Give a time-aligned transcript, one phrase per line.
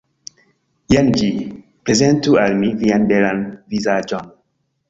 [0.93, 1.27] Jen ĝi.
[1.89, 4.35] Prezentu al mi vian belan vizaĝon!